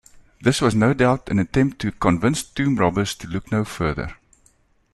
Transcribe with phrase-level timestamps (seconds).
[0.41, 4.15] This was no doubt an attempt to convince tomb robbers to look no further.